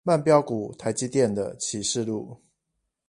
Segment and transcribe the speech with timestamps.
[0.03, 2.37] 慢飆股台積電的啟示錄